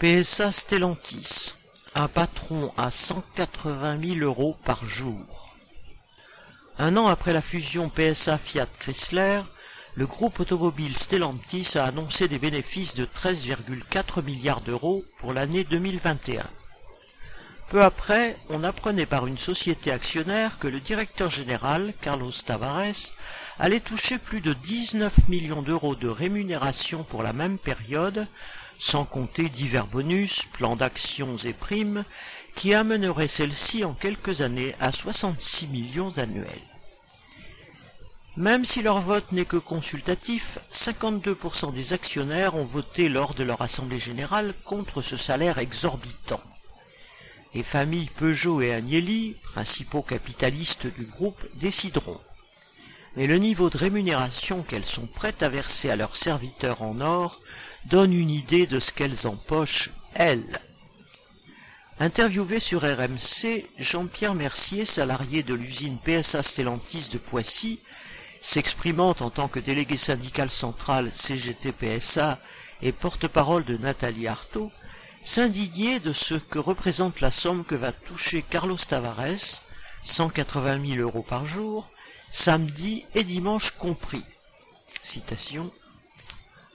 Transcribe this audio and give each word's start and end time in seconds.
PSA 0.00 0.50
Stellantis, 0.50 1.54
un 1.94 2.08
patron 2.08 2.72
à 2.76 2.90
180 2.90 4.00
000 4.02 4.16
euros 4.26 4.56
par 4.64 4.84
jour. 4.84 5.54
Un 6.78 6.96
an 6.96 7.06
après 7.06 7.32
la 7.32 7.40
fusion 7.40 7.88
PSA 7.88 8.36
Fiat 8.38 8.66
Chrysler, 8.80 9.42
le 9.94 10.06
groupe 10.06 10.40
automobile 10.40 10.96
Stellantis 10.96 11.78
a 11.78 11.84
annoncé 11.84 12.26
des 12.26 12.40
bénéfices 12.40 12.96
de 12.96 13.06
13,4 13.06 14.24
milliards 14.24 14.62
d'euros 14.62 15.04
pour 15.18 15.32
l'année 15.32 15.62
2021. 15.62 16.42
Peu 17.70 17.82
après, 17.82 18.36
on 18.48 18.64
apprenait 18.64 19.06
par 19.06 19.28
une 19.28 19.38
société 19.38 19.92
actionnaire 19.92 20.58
que 20.58 20.68
le 20.68 20.80
directeur 20.80 21.30
général, 21.30 21.94
Carlos 22.00 22.32
Tavares, 22.44 23.12
allait 23.60 23.78
toucher 23.78 24.18
plus 24.18 24.40
de 24.40 24.54
19 24.54 25.28
millions 25.28 25.62
d'euros 25.62 25.94
de 25.94 26.08
rémunération 26.08 27.04
pour 27.04 27.22
la 27.22 27.32
même 27.32 27.58
période, 27.58 28.26
sans 28.78 29.04
compter 29.04 29.48
divers 29.48 29.86
bonus, 29.86 30.42
plans 30.52 30.76
d'actions 30.76 31.36
et 31.38 31.52
primes, 31.52 32.04
qui 32.54 32.74
amèneraient 32.74 33.28
celle-ci 33.28 33.84
en 33.84 33.94
quelques 33.94 34.40
années 34.40 34.74
à 34.80 34.92
66 34.92 35.66
millions 35.66 36.16
annuels. 36.18 36.48
Même 38.36 38.64
si 38.64 38.82
leur 38.82 39.00
vote 39.00 39.30
n'est 39.30 39.44
que 39.44 39.56
consultatif, 39.56 40.58
52% 40.72 41.72
des 41.72 41.92
actionnaires 41.92 42.56
ont 42.56 42.64
voté 42.64 43.08
lors 43.08 43.34
de 43.34 43.44
leur 43.44 43.62
assemblée 43.62 44.00
générale 44.00 44.54
contre 44.64 45.02
ce 45.02 45.16
salaire 45.16 45.58
exorbitant. 45.58 46.40
Les 47.54 47.62
familles 47.62 48.10
Peugeot 48.16 48.60
et 48.60 48.74
Agnelli, 48.74 49.36
principaux 49.52 50.02
capitalistes 50.02 50.88
du 50.88 51.04
groupe, 51.04 51.46
décideront. 51.54 52.18
Mais 53.16 53.26
le 53.26 53.38
niveau 53.38 53.70
de 53.70 53.78
rémunération 53.78 54.62
qu'elles 54.62 54.86
sont 54.86 55.06
prêtes 55.06 55.42
à 55.42 55.48
verser 55.48 55.90
à 55.90 55.96
leurs 55.96 56.16
serviteurs 56.16 56.82
en 56.82 57.00
or 57.00 57.40
donne 57.86 58.12
une 58.12 58.30
idée 58.30 58.66
de 58.66 58.80
ce 58.80 58.92
qu'elles 58.92 59.26
empochent, 59.26 59.90
elles. 60.14 60.60
Interviewé 62.00 62.58
sur 62.58 62.82
RMC, 62.82 63.66
Jean-Pierre 63.78 64.34
Mercier, 64.34 64.84
salarié 64.84 65.44
de 65.44 65.54
l'usine 65.54 65.98
PSA 66.04 66.42
Stellantis 66.42 67.08
de 67.12 67.18
Poissy, 67.18 67.78
s'exprimant 68.42 69.14
en 69.20 69.30
tant 69.30 69.46
que 69.46 69.60
délégué 69.60 69.96
syndical 69.96 70.50
central 70.50 71.12
CGT-PSA 71.14 72.40
et 72.82 72.90
porte-parole 72.90 73.64
de 73.64 73.76
Nathalie 73.76 74.26
Artaud, 74.26 74.72
s'indignait 75.22 76.00
de 76.00 76.12
ce 76.12 76.34
que 76.34 76.58
représente 76.58 77.20
la 77.20 77.30
somme 77.30 77.64
que 77.64 77.76
va 77.76 77.92
toucher 77.92 78.42
Carlos 78.42 78.76
Tavares, 78.76 79.62
180 80.02 80.86
000 80.96 81.00
euros 81.00 81.22
par 81.22 81.46
jour, 81.46 81.88
samedi 82.30 83.04
et 83.14 83.24
dimanche 83.24 83.70
compris. 83.72 84.24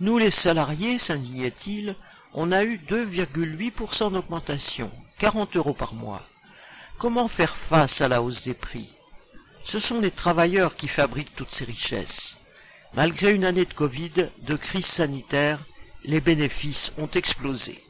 Nous 0.00 0.18
les 0.18 0.30
salariés, 0.30 0.98
s'indignait-il, 0.98 1.94
on 2.34 2.52
a 2.52 2.64
eu 2.64 2.76
2,8% 2.76 4.12
d'augmentation, 4.12 4.90
40 5.18 5.56
euros 5.56 5.72
par 5.72 5.94
mois. 5.94 6.22
Comment 6.98 7.28
faire 7.28 7.56
face 7.56 8.00
à 8.00 8.08
la 8.08 8.22
hausse 8.22 8.44
des 8.44 8.54
prix? 8.54 8.88
Ce 9.64 9.78
sont 9.78 10.00
les 10.00 10.10
travailleurs 10.10 10.76
qui 10.76 10.88
fabriquent 10.88 11.34
toutes 11.34 11.52
ces 11.52 11.64
richesses. 11.64 12.36
Malgré 12.94 13.34
une 13.34 13.44
année 13.44 13.64
de 13.64 13.74
Covid, 13.74 14.28
de 14.38 14.56
crise 14.56 14.86
sanitaire, 14.86 15.58
les 16.04 16.20
bénéfices 16.20 16.92
ont 16.98 17.08
explosé. 17.08 17.82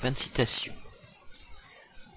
Fin 0.00 0.10
de 0.10 0.18
citation. 0.18 0.72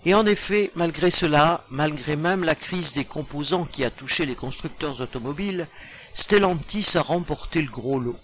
Et 0.06 0.14
en 0.14 0.28
effet, 0.28 0.72
malgré 0.76 1.10
cela, 1.10 1.64
malgré 1.72 2.16
même 2.16 2.44
la 2.44 2.54
crise 2.54 2.94
des 2.94 3.06
composants 3.06 3.66
qui 3.66 3.84
a 3.84 3.90
touché 3.90 4.28
les 4.28 4.36
constructeurs 4.36 5.02
automobiles, 5.02 5.68
Stellantis 6.14 6.92
a 6.96 7.02
remporté 7.02 7.62
le 7.62 7.72
gros 7.72 8.00
lot. 8.00 8.20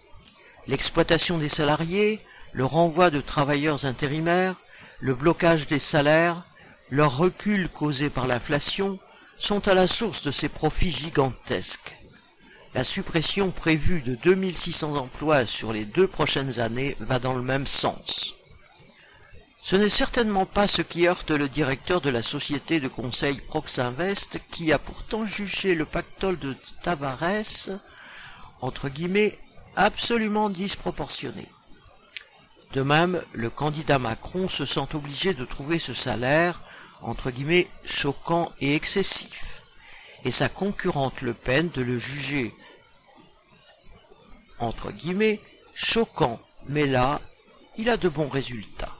L'exploitation 0.67 1.39
des 1.39 1.49
salariés, 1.49 2.19
le 2.53 2.65
renvoi 2.65 3.09
de 3.09 3.19
travailleurs 3.19 3.85
intérimaires, 3.85 4.55
le 4.99 5.15
blocage 5.15 5.65
des 5.65 5.79
salaires, 5.79 6.43
leur 6.91 7.17
recul 7.17 7.67
causé 7.67 8.11
par 8.11 8.27
l'inflation 8.27 8.99
sont 9.39 9.67
à 9.67 9.73
la 9.73 9.87
source 9.87 10.21
de 10.21 10.31
ces 10.31 10.49
profits 10.49 10.91
gigantesques. 10.91 11.95
La 12.75 12.83
suppression 12.83 13.49
prévue 13.49 14.01
de 14.01 14.13
2600 14.15 14.95
emplois 14.95 15.47
sur 15.47 15.73
les 15.73 15.85
deux 15.85 16.07
prochaines 16.07 16.59
années 16.59 16.95
va 16.99 17.17
dans 17.17 17.33
le 17.33 17.41
même 17.41 17.65
sens. 17.65 18.35
Ce 19.63 19.75
n'est 19.75 19.89
certainement 19.89 20.47
pas 20.47 20.67
ce 20.67 20.81
qui 20.81 21.07
heurte 21.07 21.29
le 21.29 21.47
directeur 21.47 22.01
de 22.01 22.09
la 22.09 22.23
société 22.23 22.79
de 22.79 22.87
conseil 22.87 23.35
Proxinvest 23.35 24.39
qui 24.49 24.73
a 24.73 24.79
pourtant 24.79 25.25
jugé 25.25 25.75
le 25.75 25.85
pactole 25.85 26.39
de 26.39 26.55
Tavares, 26.81 27.69
entre 28.61 28.89
guillemets, 28.89 29.37
absolument 29.75 30.49
disproportionné. 30.49 31.47
De 32.73 32.81
même, 32.81 33.21
le 33.33 33.49
candidat 33.49 33.99
Macron 33.99 34.49
se 34.49 34.65
sent 34.65 34.95
obligé 34.95 35.33
de 35.33 35.45
trouver 35.45 35.77
ce 35.77 35.93
salaire, 35.93 36.61
entre 37.01 37.29
guillemets, 37.29 37.67
choquant 37.85 38.51
et 38.61 38.75
excessif, 38.75 39.61
et 40.25 40.31
sa 40.31 40.49
concurrente 40.49 41.21
Le 41.21 41.33
Pen 41.33 41.69
de 41.69 41.81
le 41.81 41.99
juger, 41.99 42.53
entre 44.59 44.91
guillemets, 44.91 45.39
choquant, 45.75 46.39
mais 46.67 46.87
là, 46.87 47.21
il 47.77 47.89
a 47.89 47.97
de 47.97 48.09
bons 48.09 48.27
résultats. 48.27 48.90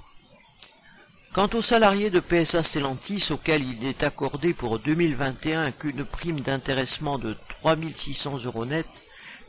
Quant 1.34 1.50
aux 1.54 1.62
salariés 1.62 2.10
de 2.10 2.20
PSA 2.20 2.62
Stellantis 2.62 3.32
auxquels 3.32 3.64
il 3.64 3.88
est 3.88 4.04
accordé 4.04 4.54
pour 4.54 4.80
2021 4.80 5.72
qu'une 5.72 6.04
prime 6.04 6.42
d'intéressement 6.42 7.18
de 7.18 7.38
3600 7.62 8.44
euros 8.44 8.66
net, 8.66 8.86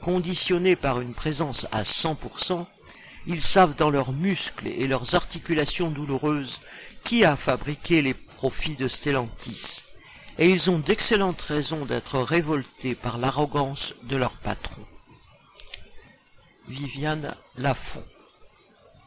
conditionnée 0.00 0.76
par 0.76 1.00
une 1.00 1.12
présence 1.12 1.66
à 1.72 1.82
100%, 1.82 2.66
ils 3.26 3.42
savent 3.42 3.74
dans 3.74 3.90
leurs 3.90 4.12
muscles 4.12 4.68
et 4.68 4.86
leurs 4.86 5.16
articulations 5.16 5.90
douloureuses 5.90 6.60
qui 7.02 7.24
a 7.24 7.34
fabriqué 7.34 8.00
les 8.00 8.14
profits 8.14 8.76
de 8.76 8.86
Stellantis, 8.86 9.82
et 10.38 10.50
ils 10.50 10.70
ont 10.70 10.78
d'excellentes 10.78 11.42
raisons 11.42 11.84
d'être 11.84 12.20
révoltés 12.20 12.94
par 12.94 13.18
l'arrogance 13.18 13.94
de 14.04 14.16
leur 14.16 14.36
patron. 14.36 14.86
Viviane 16.68 17.34
Lafont 17.56 18.04